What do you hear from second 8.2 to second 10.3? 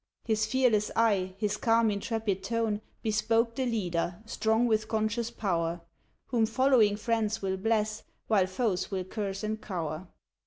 while foes will curse and cower.